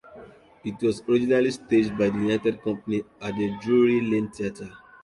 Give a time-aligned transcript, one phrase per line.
[0.63, 4.71] It was originally staged by the United Company at the Drury Lane Theatre.